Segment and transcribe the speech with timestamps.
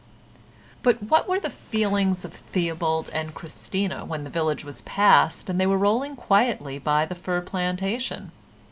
[0.81, 5.61] But what were the feelings of Theobald and Christina when the village was passed and
[5.61, 8.31] they were rolling quietly by the fir plantation?